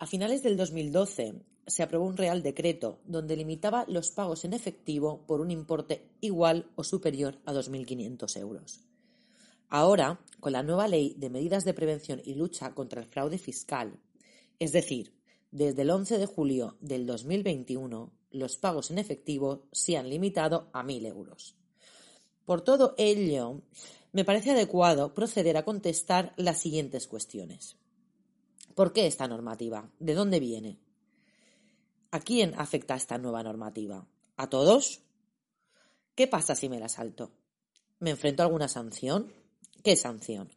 [0.00, 1.34] A finales del 2012
[1.66, 6.70] se aprobó un Real Decreto donde limitaba los pagos en efectivo por un importe igual
[6.76, 8.80] o superior a 2.500 euros.
[9.68, 13.98] Ahora, con la nueva Ley de Medidas de Prevención y Lucha contra el Fraude Fiscal,
[14.60, 15.12] es decir,
[15.50, 20.84] desde el 11 de julio del 2021, los pagos en efectivo se han limitado a
[20.84, 21.56] 1.000 euros.
[22.44, 23.62] Por todo ello,
[24.12, 27.76] me parece adecuado proceder a contestar las siguientes cuestiones.
[28.78, 29.90] ¿Por qué esta normativa?
[29.98, 30.78] ¿De dónde viene?
[32.12, 34.06] ¿A quién afecta esta nueva normativa?
[34.36, 35.00] ¿A todos?
[36.14, 37.32] ¿Qué pasa si me la salto?
[37.98, 39.32] ¿Me enfrento a alguna sanción?
[39.82, 40.52] ¿Qué sanción?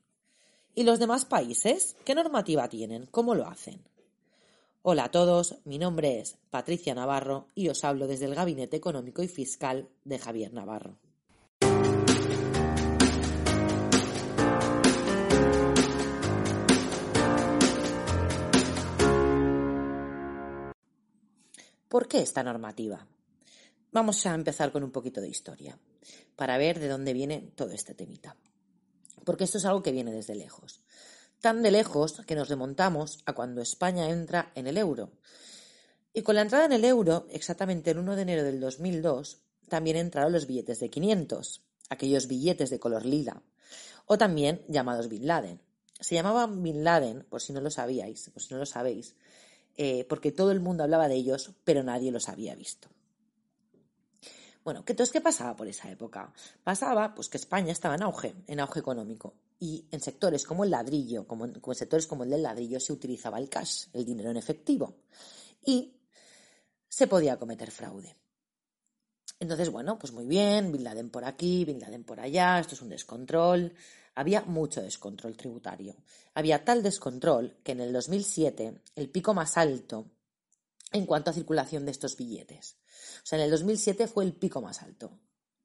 [0.75, 1.95] ¿Y los demás países?
[2.05, 3.07] ¿Qué normativa tienen?
[3.07, 3.81] ¿Cómo lo hacen?
[4.83, 9.23] Hola a todos, mi nombre es Patricia Navarro y os hablo desde el Gabinete Económico
[9.23, 10.99] y Fiscal de Javier Navarro.
[21.91, 23.05] ¿Por qué esta normativa?
[23.91, 25.77] Vamos a empezar con un poquito de historia,
[26.37, 28.37] para ver de dónde viene todo este temita.
[29.25, 30.85] Porque esto es algo que viene desde lejos.
[31.41, 35.11] Tan de lejos que nos remontamos a cuando España entra en el euro.
[36.13, 39.97] Y con la entrada en el euro, exactamente el 1 de enero del 2002, también
[39.97, 43.43] entraron los billetes de 500, aquellos billetes de color lila,
[44.05, 45.61] o también llamados Bin Laden.
[45.99, 49.13] Se llamaban Bin Laden, por si no lo sabíais, por si no lo sabéis,
[49.83, 52.87] eh, porque todo el mundo hablaba de ellos, pero nadie los había visto.
[54.63, 56.31] Bueno, entonces, ¿qué pasaba por esa época?
[56.63, 60.69] Pasaba pues que España estaba en auge, en auge económico, y en sectores como el
[60.69, 64.37] ladrillo, como en, sectores como el del ladrillo, se utilizaba el cash, el dinero en
[64.37, 64.97] efectivo,
[65.65, 65.95] y
[66.87, 68.15] se podía cometer fraude.
[69.39, 72.83] Entonces, bueno, pues muy bien, Bin Laden por aquí, Bin Laden por allá, esto es
[72.83, 73.73] un descontrol,
[74.15, 75.95] había mucho descontrol tributario.
[76.33, 80.11] Había tal descontrol que en el 2007 el pico más alto
[80.91, 82.77] en cuanto a circulación de estos billetes.
[83.23, 85.19] O sea, en el 2007 fue el pico más alto.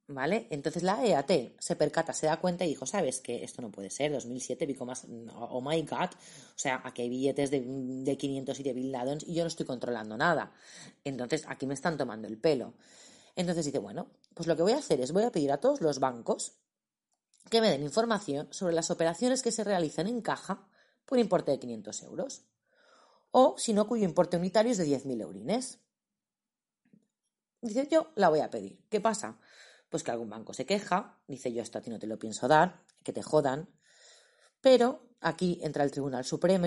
[0.08, 0.46] ¿Vale?
[0.50, 3.42] Entonces la EAT se percata, se da cuenta y dijo, ¿sabes qué?
[3.42, 7.50] Esto no puede ser, 2007, pico más, oh my god, o sea, aquí hay billetes
[7.50, 10.52] de, de 500 y de Bin Laden y yo no estoy controlando nada.
[11.02, 12.74] Entonces aquí me están tomando el pelo.
[13.34, 15.80] Entonces dice, bueno, pues lo que voy a hacer es voy a pedir a todos
[15.80, 16.52] los bancos
[17.50, 20.66] que me den información sobre las operaciones que se realizan en caja
[21.04, 22.42] por importe de 500 euros.
[23.30, 25.78] O, si no, cuyo importe unitario es de 10.000 eurines.
[27.60, 28.78] Dice, yo la voy a pedir.
[28.88, 29.38] ¿Qué pasa?
[29.88, 32.48] Pues que algún banco se queja, dice, yo esto a ti no te lo pienso
[32.48, 33.68] dar, que te jodan.
[34.60, 36.66] Pero aquí entra el Tribunal Supremo,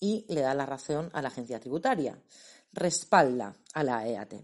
[0.00, 2.18] y le da la razón a la agencia tributaria.
[2.72, 4.34] Respalda a la EAT.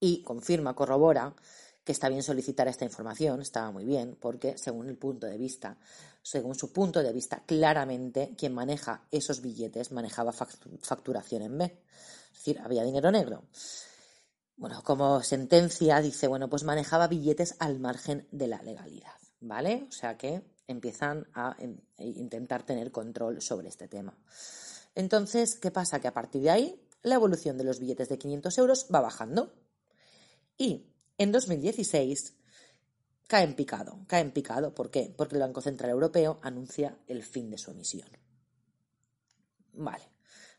[0.00, 1.34] Y confirma, corrobora
[1.84, 5.76] que está bien solicitar esta información, estaba muy bien, porque según el punto de vista,
[6.22, 11.64] según su punto de vista, claramente quien maneja esos billetes manejaba facturación en B.
[11.64, 13.44] Es decir, había dinero negro.
[14.56, 19.86] Bueno, como sentencia dice, bueno, pues manejaba billetes al margen de la legalidad, ¿vale?
[19.88, 21.56] O sea que empiezan a
[21.98, 24.16] intentar tener control sobre este tema.
[24.94, 26.00] Entonces, ¿qué pasa?
[26.00, 29.52] Que a partir de ahí, la evolución de los billetes de 500 euros va bajando.
[30.56, 30.86] Y
[31.18, 32.34] en 2016
[33.26, 34.04] cae en picado.
[34.06, 35.12] Cae en picado, ¿por qué?
[35.16, 38.08] Porque el Banco Central Europeo anuncia el fin de su emisión.
[39.72, 40.04] Vale.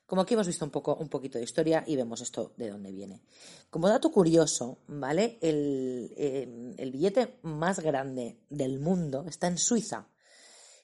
[0.06, 2.92] Como aquí hemos visto un, poco, un poquito de historia y vemos esto de dónde
[2.92, 3.24] viene.
[3.72, 5.40] Como dato curioso, ¿vale?
[5.42, 10.08] El, eh, el billete más grande del mundo está en Suiza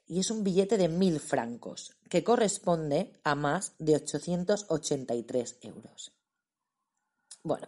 [0.07, 6.11] y es un billete de mil francos, que corresponde a más de 883 euros.
[7.43, 7.67] Bueno,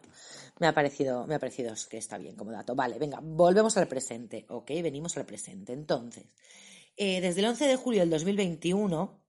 [0.60, 2.76] me ha parecido, me ha parecido que está bien como dato.
[2.76, 4.46] Vale, venga, volvemos al presente.
[4.50, 5.74] Ok, venimos al presente.
[5.74, 6.26] Entonces,
[6.96, 9.20] eh, desde el 11 de julio del 2021,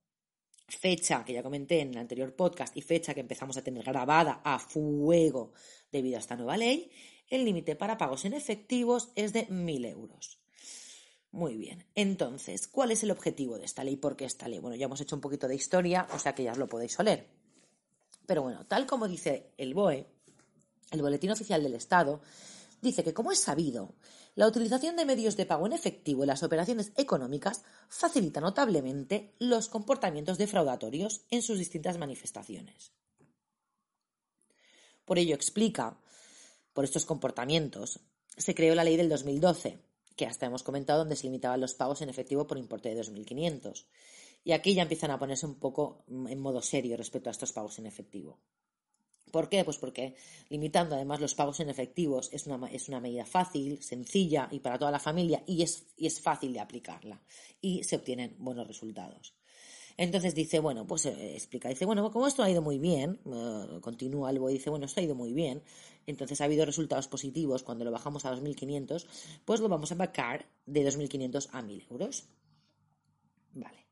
[0.67, 4.41] fecha que ya comenté en el anterior podcast y fecha que empezamos a tener grabada
[4.43, 5.53] a fuego
[5.91, 6.91] debido a esta nueva ley,
[7.29, 10.39] el límite para pagos en efectivos es de 1.000 euros.
[11.31, 11.85] Muy bien.
[11.95, 13.97] Entonces, ¿cuál es el objetivo de esta ley?
[13.97, 14.59] ¿Por qué esta ley?
[14.59, 16.97] Bueno, ya hemos hecho un poquito de historia, o sea que ya os lo podéis
[16.99, 17.27] oler.
[18.25, 20.07] Pero bueno, tal como dice el BOE,
[20.91, 22.21] el Boletín Oficial del Estado
[22.81, 23.95] dice que, como es sabido,
[24.35, 29.69] La utilización de medios de pago en efectivo en las operaciones económicas facilita notablemente los
[29.69, 32.91] comportamientos defraudatorios en sus distintas manifestaciones.
[35.05, 35.97] Por ello explica,
[36.73, 38.01] por estos comportamientos,
[38.35, 39.79] se creó la ley del 2012,
[40.17, 43.85] que hasta hemos comentado donde se limitaban los pagos en efectivo por importe de 2.500.
[44.43, 47.79] Y aquí ya empiezan a ponerse un poco en modo serio respecto a estos pagos
[47.79, 48.37] en efectivo.
[49.31, 49.63] ¿Por qué?
[49.63, 50.15] Pues porque
[50.49, 54.77] limitando además los pagos en efectivos es una, es una medida fácil, sencilla y para
[54.77, 57.21] toda la familia y es, y es fácil de aplicarla
[57.61, 59.33] y se obtienen buenos resultados.
[59.97, 63.79] Entonces dice, bueno, pues eh, explica, dice, bueno, como esto ha ido muy bien, uh,
[63.79, 65.63] continúa y dice, bueno, esto ha ido muy bien,
[66.05, 69.05] entonces ha habido resultados positivos cuando lo bajamos a 2.500,
[69.45, 72.25] pues lo vamos a vacar de 2.500 a 1.000 euros.
[73.53, 73.85] Vale.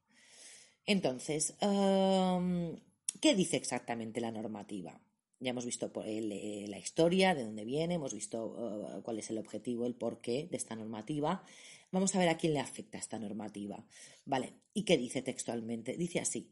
[0.85, 2.75] Entonces, um,
[3.21, 4.99] ¿qué dice exactamente la normativa?
[5.43, 9.37] Ya hemos visto eh, la historia, de dónde viene, hemos visto uh, cuál es el
[9.37, 11.43] objetivo, el porqué de esta normativa.
[11.91, 13.85] Vamos a ver a quién le afecta esta normativa.
[14.23, 15.97] Vale, ¿y qué dice textualmente?
[15.97, 16.49] Dice así,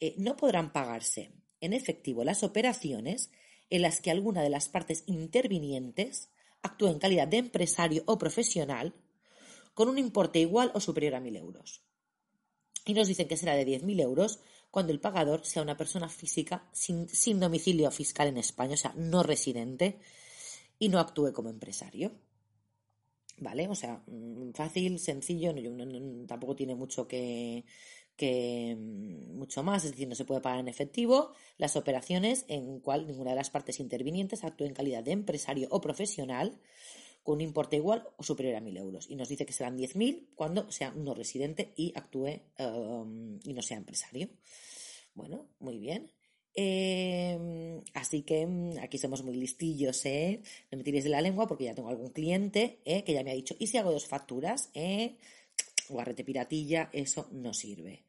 [0.00, 3.30] eh, no podrán pagarse en efectivo las operaciones
[3.70, 6.28] en las que alguna de las partes intervinientes
[6.60, 8.92] actúe en calidad de empresario o profesional
[9.72, 11.80] con un importe igual o superior a 1.000 euros.
[12.84, 14.40] Y nos dicen que será de 10.000 euros
[14.76, 19.22] cuando el pagador sea una persona física sin, domicilio fiscal en España, o sea, no
[19.22, 20.00] residente,
[20.78, 22.12] y no actúe como empresario.
[23.38, 23.68] ¿Vale?
[23.68, 25.54] O sea, mm, fácil, sencillo,
[26.26, 27.64] tampoco tiene mucho que,
[28.20, 33.06] mm, mucho más, es decir, no se puede pagar en efectivo las operaciones en cual
[33.06, 36.60] ninguna de las partes intervinientes actúe en calidad de empresario o profesional
[37.26, 39.10] con un importe igual o superior a 1.000 euros.
[39.10, 43.62] Y nos dice que serán 10.000 cuando sea no residente y actúe um, y no
[43.62, 44.28] sea empresario.
[45.12, 46.12] Bueno, muy bien.
[46.54, 50.40] Em, así que mm, aquí somos muy listillos, ¿eh?
[50.70, 53.02] No me tiréis de la lengua porque ya tengo algún cliente ¿eh?
[53.02, 54.70] que ya me ha dicho, ¿y si hago dos facturas?
[54.72, 55.16] ¿Eh?
[55.88, 58.04] Guarrete piratilla, eso no sirve.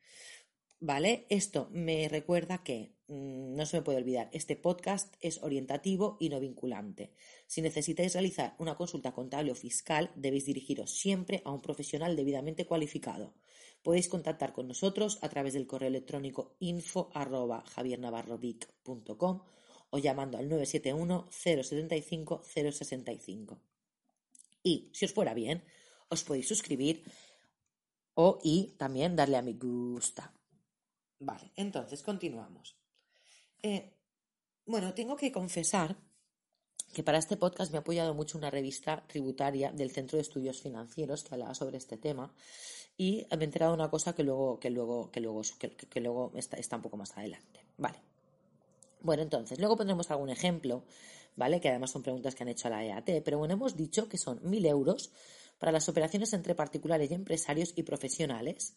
[0.79, 1.25] ¿Vale?
[1.29, 6.29] Esto me recuerda que, mm, no se me puede olvidar, este podcast es orientativo y
[6.29, 7.13] no vinculante.
[7.47, 12.67] Si necesitáis realizar una consulta contable o fiscal, debéis dirigiros siempre a un profesional debidamente
[12.67, 13.33] cualificado.
[13.81, 17.09] Podéis contactar con nosotros a través del correo electrónico info
[19.89, 23.59] o llamando al 971 075 065.
[24.61, 25.63] Y, si os fuera bien,
[26.09, 27.03] os podéis suscribir
[28.13, 30.36] o y también darle a me gusta.
[31.19, 32.77] Vale, entonces continuamos.
[33.63, 33.93] Eh,
[34.65, 35.97] bueno, tengo que confesar
[36.93, 40.61] que para este podcast me ha apoyado mucho una revista tributaria del Centro de Estudios
[40.61, 42.33] Financieros que hablaba sobre este tema
[42.97, 45.41] y me he enterado una cosa que luego, que luego, que luego,
[45.89, 47.63] que, luego está, está, un poco más adelante.
[47.77, 48.01] Vale.
[49.01, 50.83] Bueno, entonces, luego pondremos algún ejemplo,
[51.35, 51.61] ¿vale?
[51.61, 54.17] Que además son preguntas que han hecho a la EAT, pero bueno, hemos dicho que
[54.17, 55.11] son 1.000 euros
[55.59, 58.75] para las operaciones entre particulares y empresarios y profesionales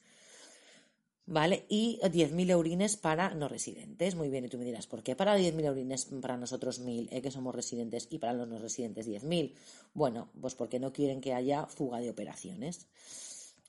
[1.31, 1.65] ¿vale?
[1.69, 4.17] Y 10.000 eurines para no residentes.
[4.17, 7.23] Muy bien, y tú me dirás, ¿por qué para 10.000 eurines para nosotros 1.000, eh,
[7.23, 9.55] que somos residentes, y para los no residentes 10.000?
[9.95, 12.89] Bueno, pues porque no quieren que haya fuga de operaciones.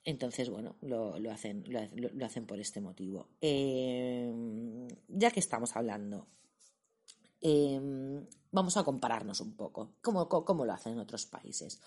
[0.03, 3.27] Entonces, bueno, lo, hacen, lo, hacen por este motivo.
[3.39, 6.25] Em, ya que estamos hablando,
[7.41, 9.93] em, vamos a compararnos un poco.
[10.01, 11.79] ¿Cómo, ¿Cómo, lo hacen en otros países?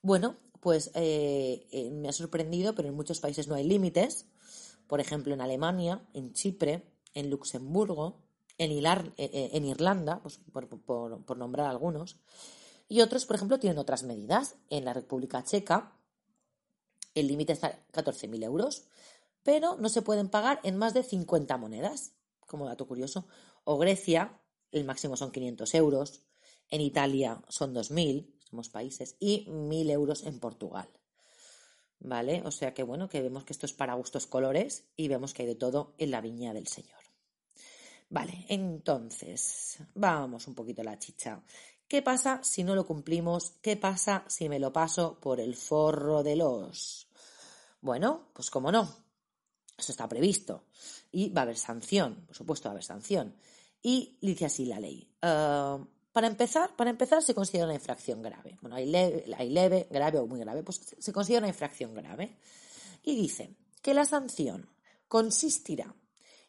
[0.00, 4.24] Bueno, pues eh, eh, me ha sorprendido, pero en muchos países no hay límites
[4.88, 6.82] por ejemplo, en Alemania, en Chipre,
[7.14, 8.22] en Luxemburgo,
[8.56, 12.16] en, eh, eh, en Irlanda, pues por, nombrar algunos,
[12.88, 14.56] y otros, por ejemplo, tienen otras medidas.
[14.70, 15.92] En la República Checa,
[17.14, 18.84] el límite está 14.000 euros,
[19.42, 22.12] pero no se pueden pagar en más de 50 monedas,
[22.46, 23.26] como dato curioso.
[23.64, 24.40] O Grecia,
[24.72, 26.22] el máximo son 500 euros.
[26.70, 30.88] En Italia son 2.000, somos países, y 1.000 euros en Portugal.
[32.00, 32.42] ¿Vale?
[32.44, 35.42] O sea que bueno, que vemos que esto es para gustos colores y vemos que
[35.42, 36.98] hay de todo en la viña del Señor.
[38.10, 41.42] Vale, entonces, vamos un poquito a la chicha.
[41.86, 43.52] ¿Qué pasa si no lo cumplimos?
[43.62, 47.08] ¿Qué pasa si me lo paso por el forro de los?
[47.80, 48.82] Bueno, pues cómo no.
[49.76, 50.64] Eso está previsto.
[51.12, 53.34] Y va a haber sanción, por supuesto va a haber sanción.
[53.82, 55.10] Y dice así la ley.
[55.22, 55.78] Ah,
[56.18, 58.58] para empezar, para empezar, se considera una infracción grave.
[58.60, 62.36] Bueno, hay leve, grave o muy grave, pues se considera una infracción grave.
[63.04, 64.68] Y dice que la sanción
[65.06, 65.94] consistirá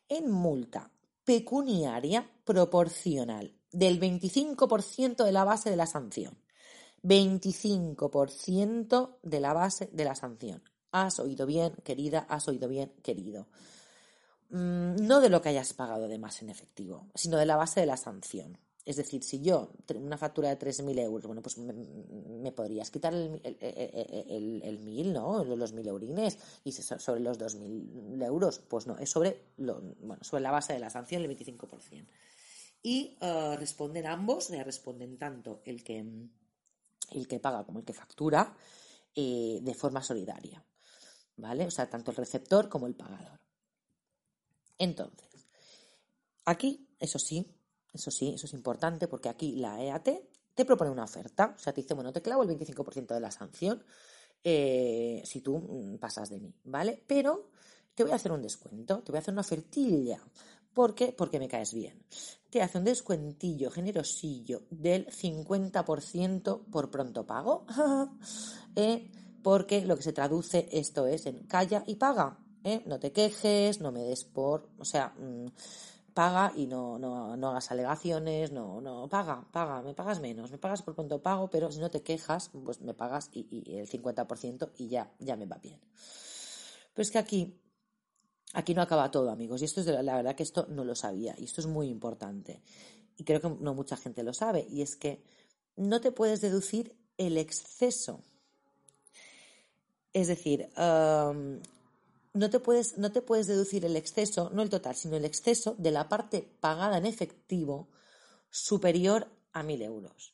[0.08, 0.90] en multa
[1.24, 6.36] pecuniaria proporcional del 25% de la base de la sanción.
[7.04, 10.64] 25% de la base de la sanción.
[10.92, 13.46] Has oído bien, querida, has oído bien, querido.
[14.50, 17.82] Mm, no de lo que hayas pagado de más en efectivo, sino de la base
[17.82, 18.58] de la sanción.
[18.90, 23.40] Es decir, si yo, una factura de 3.000 euros, bueno, pues me, podrías quitar el,
[23.44, 25.44] el, el, 1.000, ¿no?
[25.44, 26.40] Los 1.000 eurines.
[26.64, 30.90] Y sobre los 2.000 euros, pues no, es sobre, bueno, sobre la base de la
[30.90, 32.08] sanción, el 25%.
[32.82, 36.04] Y uh, responden ambos, responden tanto el que,
[37.12, 38.58] el que paga como el que factura,
[39.14, 40.66] eh, de forma solidaria.
[41.38, 41.68] ¿Vale?
[41.68, 43.40] O sea, tanto el receptor como el pagador.
[44.80, 45.46] Entonces,
[46.44, 47.46] aquí, eso sí,
[47.94, 50.10] eso sí, eso es importante porque aquí la EAT
[50.56, 51.54] te propone una oferta.
[51.56, 53.84] O sea, te dice, bueno, te clavo el 25% de la sanción
[54.44, 57.04] eh, si tú mm, pasas de mí, ¿vale?
[57.08, 57.52] Pero
[57.96, 60.22] te voy a hacer un descuento, te voy a hacer una ofertilla.
[60.74, 61.12] ¿Por qué?
[61.12, 62.06] Porque me caes bien.
[62.50, 67.66] Te hace un descuentillo generosillo del 50% por pronto pago.
[68.76, 69.12] ¿Eh?
[69.44, 72.38] Porque lo que se traduce esto es en calla y paga.
[72.64, 72.84] ¿eh?
[72.86, 74.70] No te quejes, no me des por.
[74.78, 75.14] O sea.
[75.18, 75.48] Mm,
[76.14, 80.58] paga y no, no, no, hagas alegaciones, no, no, paga, paga, me pagas menos, me
[80.58, 84.72] pagas por pronto pago, pero si no te quejas, pues me pagas y, el 50%
[84.78, 85.80] y ya, ya me va bien.
[86.94, 87.60] Pero es que aquí,
[88.54, 90.96] aquí no acaba todo, amigos, y esto es de la verdad que esto no lo
[90.96, 92.62] sabía, y esto es muy importante,
[93.18, 95.24] y creo que no mucha gente lo sabe, y es que
[95.76, 98.22] no te puedes deducir el exceso.
[100.14, 100.70] Es decir,
[102.40, 105.76] no te, puedes, no te puedes deducir el exceso, no el total, sino el exceso
[105.78, 107.90] de la parte pagada en efectivo
[108.50, 110.34] superior a mil euros.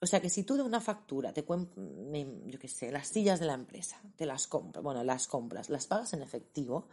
[0.00, 3.46] O sea que si tú de una factura te yo qué sé, las sillas de
[3.46, 6.88] la empresa, te las compras, bueno, las compras, las pagas en efectivo,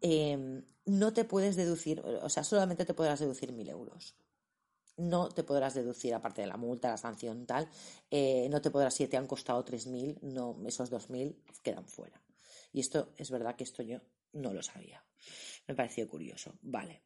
[0.00, 4.14] em, no te puedes deducir, o sea, solamente te podrás deducir mil euros.
[4.96, 7.68] No te podrás deducir, aparte de la multa, la sanción, tal,
[8.12, 11.86] eh, no te podrás, si te han costado tres mil, no, esos dos mil quedan
[11.86, 12.20] fuera.
[12.72, 14.00] Y esto es verdad que esto yo
[14.32, 15.04] no lo sabía.
[15.66, 16.54] Me pareció curioso.
[16.62, 17.02] Vale.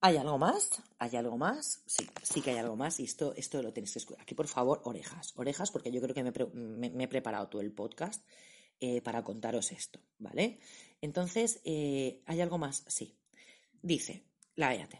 [0.00, 0.70] ¿Hay algo más?
[0.98, 1.82] ¿Hay algo más?
[1.86, 4.22] Sí, sí que hay algo más y esto, esto lo tenéis que escuchar.
[4.22, 5.32] Aquí, por favor, orejas.
[5.36, 8.24] Orejas porque yo creo que me, he preparado todo el podcast
[8.78, 10.60] eh, para contaros esto, ¿vale?
[11.00, 12.84] Entonces, eh, ¿hay algo más?
[12.86, 13.18] Sí.
[13.82, 14.24] Dice,
[14.54, 14.94] la EAT.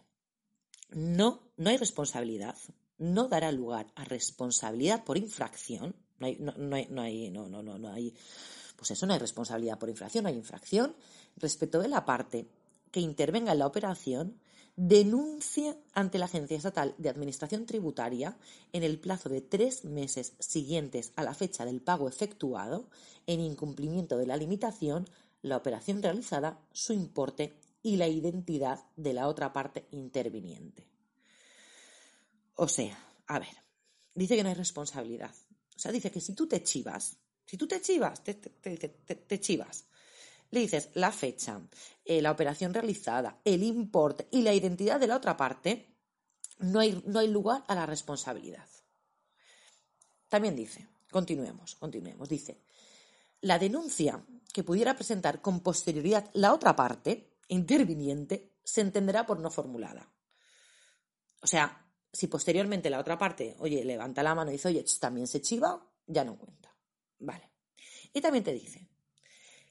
[0.91, 2.57] No, no hay responsabilidad,
[2.97, 5.95] no dará lugar a responsabilidad por infracción.
[6.19, 8.17] No hay, no, no hay, no hay, no, no, no, no hay
[8.79, 10.95] pues eso no hay responsabilidad por infracción, no hay infracción.
[11.37, 12.47] Respecto de la parte
[12.93, 14.39] que intervenga en la operación,
[14.77, 18.39] denuncia ante la Agencia Estatal de Administración Tributaria
[18.73, 22.89] en el plazo de tres meses siguientes a la fecha del pago efectuado,
[23.27, 25.11] en incumplimiento de la limitación,
[25.43, 30.87] la operación realizada, su importe y la identidad de la otra parte interviniente.
[32.55, 33.57] O sea, a ver,
[34.15, 35.35] dice que no hay responsabilidad.
[35.75, 39.87] O sea, dice que si tú te chivas si tú te chivas, te, chivas.
[40.51, 41.59] Le dices la fecha,
[42.05, 45.95] eh, la operación realizada, el importe y la identidad de la otra parte,
[46.59, 48.67] no hay, no hay lugar a la responsabilidad.
[50.29, 52.61] También dice, continuemos, continuemos, dice,
[53.41, 59.51] la denuncia que pudiera presentar con posterioridad la otra parte, interviniente, se entenderá por no
[59.51, 60.07] formulada.
[61.41, 65.27] O sea, si posteriormente la otra parte, oye, levanta la mano y dice, oye, también
[65.27, 66.68] se chiva, ya no cuenta.
[67.19, 67.51] Vale.
[68.13, 68.87] Y también te dice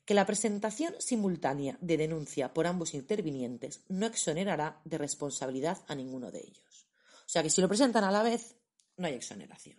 [0.05, 6.31] que la presentación simultánea de denuncia por ambos intervinientes no exonerará de responsabilidad a ninguno
[6.31, 6.87] de ellos.
[7.25, 8.55] O sea que si lo presentan a la vez,
[8.95, 9.77] no hay exoneración.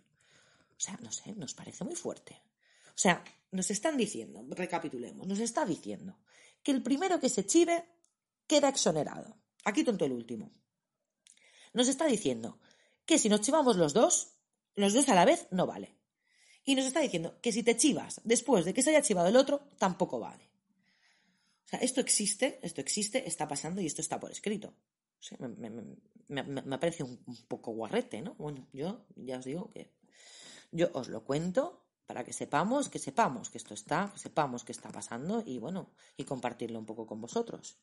[0.77, 2.41] O sea, no sé, nos parece muy fuerte.
[2.89, 6.19] O sea, nos están diciendo, recapitulemos, nos está diciendo
[6.61, 7.85] que el primero que se chive
[8.45, 9.35] queda exonerado.
[9.63, 10.51] Aquí tonto el último.
[11.73, 12.59] Nos está diciendo
[13.05, 14.35] que si nos chivamos los dos,
[14.75, 15.98] los dos a la vez no vale.
[16.69, 19.37] Y nos está diciendo que si te chivas después de que se haya chivado el
[19.37, 20.43] otro, tampoco vale.
[21.65, 24.75] O sea, esto existe, esto existe, está pasando y esto está por escrito.
[26.27, 28.35] me, parece un, poco guarrete, ¿no?
[28.35, 29.89] Bueno, yo ya os digo que
[30.71, 34.71] yo os lo cuento para que sepamos, que sepamos que esto está, que sepamos que
[34.71, 37.77] está pasando y bueno, y compartirlo un poco con vosotros.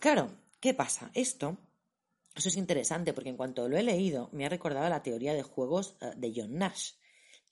[0.00, 1.12] Claro, ¿qué pasa?
[1.14, 1.58] Esto,
[2.34, 5.44] eso es interesante porque en cuanto lo he leído, me ha recordado la teoría de
[5.44, 6.94] juegos eh, de John Nash.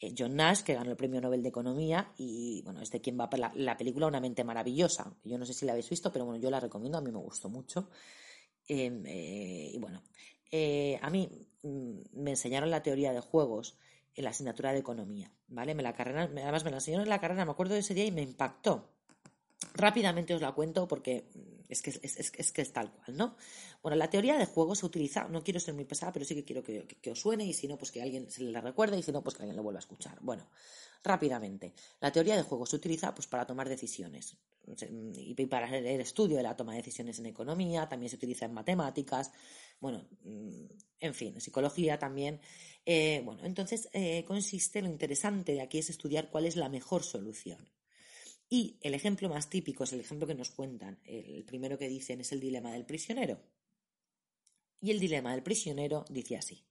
[0.00, 3.18] Eh, John Nash, que ganó el Premio Nobel de Economía, y bueno, es de quien
[3.18, 5.12] va la, la película Una mente maravillosa.
[5.24, 7.18] Yo no sé si la habéis visto, pero bueno, yo la recomiendo, a mí me
[7.18, 7.88] gustó mucho.
[8.68, 10.02] Em, eh, y bueno,
[10.50, 11.28] eh, a mí
[11.62, 13.78] mm, me enseñaron la teoría de juegos
[14.14, 15.74] en la asignatura de Economía, ¿vale?
[15.74, 18.04] Me la carrera, además me la enseñaron en la carrera, me acuerdo de ese día
[18.04, 18.90] y me impactó.
[19.74, 21.28] Rápidamente os la cuento porque
[21.68, 23.36] es que es, que es tal cual, ¿no?
[23.82, 26.44] Bueno, la teoría de juego se utiliza, no quiero ser muy pesada, pero sí que
[26.44, 29.12] quiero que, os suene y si no, pues que alguien se la recuerde y si
[29.12, 30.18] no, pues que alguien lo vuelva a escuchar.
[30.20, 30.48] Bueno,
[31.02, 31.74] rápidamente.
[32.00, 34.36] La teoría de juego se utiliza pues para tomar decisiones
[35.14, 38.52] y para el estudio de la toma de decisiones en economía, también se utiliza en
[38.52, 39.32] matemáticas,
[39.80, 40.66] Bueno, mm,
[41.00, 42.40] en fin, psicología también.
[42.84, 47.04] Eh, bueno, entonces eh, consiste, lo interesante de aquí es estudiar cuál es la mejor
[47.04, 47.68] solución.
[48.50, 50.98] Y el ejemplo más típico es el ejemplo que nos cuentan.
[51.04, 53.40] El primero que dicen es el dilema del prisionero.
[54.80, 56.64] Y el dilema del prisionero dice así.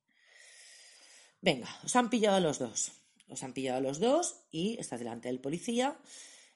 [1.41, 2.91] Venga, os han pillado a los dos.
[3.29, 5.99] Os han pillado a los dos y estás delante del policía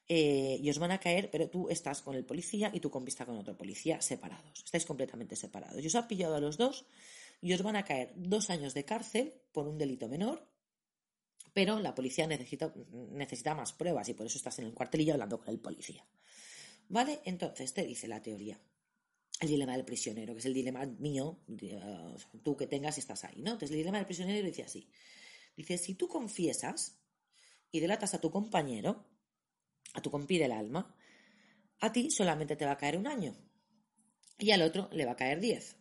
[0.08, 3.06] eh, y os van a caer, pero tú estás con el policía y tú con
[3.06, 4.64] vista con otro policía separados.
[4.64, 5.84] Estáis completamente separados.
[5.84, 6.86] Y os han pillado a los dos
[7.42, 10.51] y os van a caer dos años de cárcel por un delito menor,
[11.54, 12.74] pero la policía necesita,
[13.12, 16.06] necesita más pruebas y por eso estás en el cuartelillo hablando con el policía.
[16.90, 17.22] ¿Vale?
[17.26, 18.60] Entonces te dice la teoría
[19.42, 21.40] el dilema del prisionero, que es el dilema mío,
[22.44, 23.54] tú que tengas y estás ahí, ¿no?
[23.54, 24.88] Entonces el dilema del prisionero dice así.
[25.58, 27.02] Dice, si tú confiesas
[27.72, 29.10] y delatas a tu compañero,
[29.94, 30.96] a tu compi del alma,
[31.80, 33.36] a ti solamente te va a caer un año
[34.38, 35.76] y al otro le va a caer diez.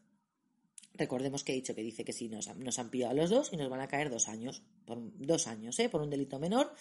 [1.01, 3.55] Recordemos que he dicho que dice que si nos, nos han pillado a los dos
[3.55, 5.89] y nos van a caer dos años, por dos años, ¿eh?
[5.89, 6.75] por un delito menor.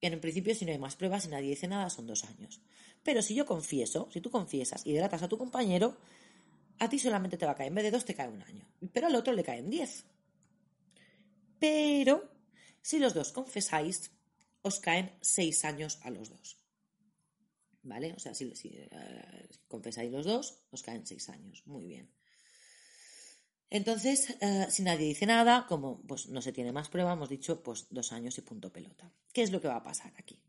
[0.00, 2.60] En principio, si no hay más pruebas y nadie dice nada, son dos años.
[3.04, 5.96] Pero si yo confieso, si tú confiesas y delatas a tu compañero,
[6.80, 8.66] a ti solamente te va a caer, en vez de dos te cae un año,
[8.92, 10.04] pero al otro le caen diez.
[11.60, 12.32] Pero
[12.82, 14.10] si los dos confesáis,
[14.62, 16.56] os caen seis años a los dos.
[17.84, 18.12] ¿Vale?
[18.14, 21.62] O sea, si, eh, confesáis los dos, os caen seis años.
[21.66, 22.10] Muy bien.
[23.70, 27.62] Entonces, eh, si nadie dice nada, como pues no se tiene más prueba, hemos dicho
[27.62, 29.10] pues dos años y punto pelota.
[29.32, 30.42] ¿Qué es lo que va a pasar aquí?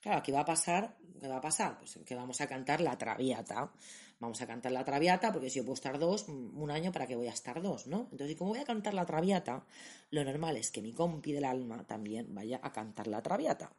[0.00, 1.78] Claro, aquí va a pasar, ¿qué va a pasar?
[1.78, 3.72] Pues que vamos a cantar la traviata.
[4.20, 7.06] Vamos a cantar la traviata, porque si yo puedo estar dos, mm, un año, ¿para
[7.06, 8.08] qué voy a estar dos, no?
[8.12, 9.66] Entonces, como voy a cantar la traviata,
[10.10, 13.72] lo normal es que mi compi del alma también vaya a cantar la traviata.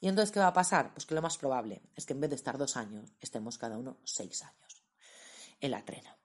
[0.00, 0.92] Y entonces, ¿qué va a pasar?
[0.92, 3.76] Pues que lo más probable es que en vez de estar dos años, estemos cada
[3.76, 4.82] uno seis años
[5.60, 6.16] en la trena.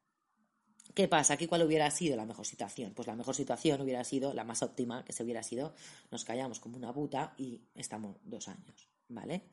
[0.97, 1.35] ¿Qué pasa?
[1.35, 2.91] Aquí cuál hubiera sido la mejor situación?
[2.95, 5.75] Pues la mejor situación hubiera sido la más óptima, que se hubiera sido
[6.09, 8.89] nos callamos como una puta y estamos dos años.
[9.07, 9.43] ¿vale?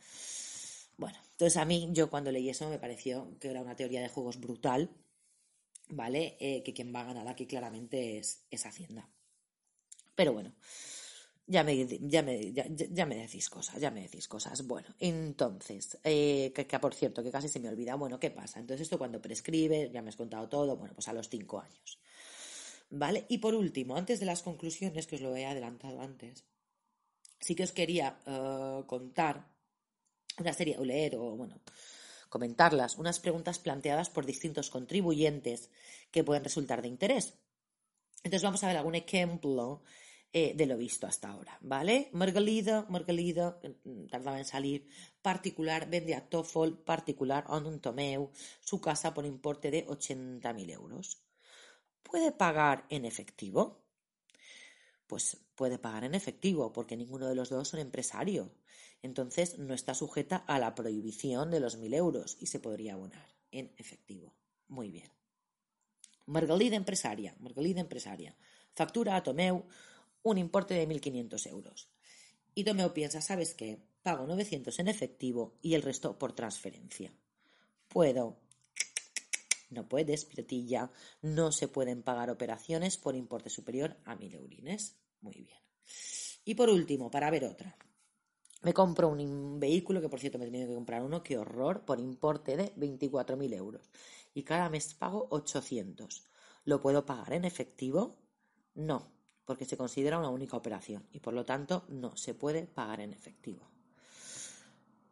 [0.96, 4.08] Bueno, entonces a mí, yo cuando leí eso me pareció que era una teoría de
[4.08, 4.88] juegos brutal,
[5.90, 6.38] ¿vale?
[6.40, 9.06] Eh, que quien va a ganar aquí claramente es, Hacienda.
[10.14, 10.54] Pero bueno,
[11.46, 14.66] ya me, ya, me, ya, me decís cosas, ya me decís cosas.
[14.66, 18.60] Bueno, entonces, eh, que, por cierto, que casi se me olvida, bueno, ¿qué pasa?
[18.60, 21.98] Entonces esto cuando prescribe, ya me has contado todo, bueno, pues a los cinco años.
[22.90, 23.26] ¿Vale?
[23.28, 26.44] Y por último, antes de las conclusiones, que os lo he adelantado antes,
[27.40, 29.46] sí que os quería eh, contar
[30.38, 31.60] una serie, o leer, o bueno,
[32.28, 35.70] comentarlas, unas preguntas planteadas por distintos contribuyentes
[36.10, 37.34] que pueden resultar de interés.
[38.24, 39.82] Entonces vamos a ver algún ejemplo
[40.34, 42.10] eh, de lo visto hasta ahora, ¿vale?
[42.12, 44.86] Margalida, Margalida, mm, tardaba en salir,
[45.22, 51.22] particular, vende a Toffol, particular, on un Tomeu, su casa por importe de 80.000 euros.
[52.02, 53.84] ¿Puede pagar en efectivo?
[55.06, 58.52] pues puede pagar en efectivo, porque ninguno de los dos son empresario.
[59.02, 63.28] Entonces no está sujeta a la prohibición de los mil euros y se podría abonar
[63.50, 64.34] en efectivo.
[64.66, 65.10] Muy bien.
[66.26, 68.34] Margalida empresaria, Margalida empresaria.
[68.74, 69.66] Factura a Tomeu
[70.24, 71.88] un importe de 1.500 euros.
[72.54, 73.78] Y Tomeu piensa, ¿sabes qué?
[74.02, 77.12] Pago 900 en efectivo y el resto por transferencia.
[77.88, 78.40] Puedo.
[79.70, 80.90] No puedes, piratilla.
[81.22, 84.96] No se pueden pagar operaciones por importe superior a 1.000 eurines.
[85.20, 85.58] Muy bien.
[86.44, 87.76] Y por último, para ver otra.
[88.62, 91.84] Me compro un vehículo, que por cierto me he tenido que comprar uno, qué horror,
[91.84, 93.90] por importe de 24.000 euros.
[94.32, 96.24] Y cada mes pago 800.
[96.64, 98.16] ¿Lo puedo pagar en efectivo?
[98.74, 99.13] No,
[99.44, 103.12] porque se considera una única operación y por lo tanto no se puede pagar en
[103.12, 103.68] efectivo.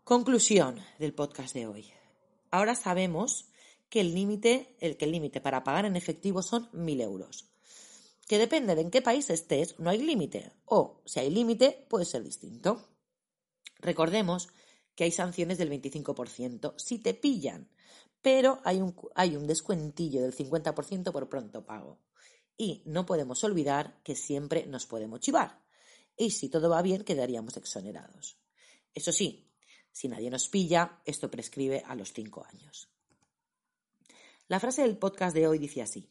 [0.04, 1.90] Conclusión del podcast de hoy.
[2.50, 3.48] Ahora sabemos
[3.88, 7.52] que el límite, el que el límite para pagar en efectivo son 1.000 euros
[8.32, 12.04] que depende de en qué país estés, no hay límite, o si hay límite, puede
[12.04, 12.88] ser distinto.
[13.80, 14.48] Recordemos
[14.94, 17.68] que hay sanciones del 25% si te pillan,
[18.22, 21.98] pero hay un, hay un descuentillo del 50% por pronto pago.
[22.62, 25.61] Y no podemos olvidar que siempre nos podemos chivar.
[26.16, 28.37] Y si todo va bien, quedaríamos exonerados.
[28.94, 29.51] Eso sí,
[29.90, 32.88] si nadie nos pilla, esto prescribe a los 5 años.
[34.46, 36.09] La frase del podcast de hoy dice así.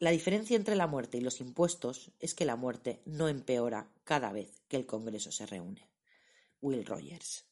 [0.00, 4.32] La diferencia entre la muerte y los impuestos es que la muerte no empeora cada
[4.32, 5.88] vez que el Congreso se reúne.
[6.60, 7.44] Will Rogers.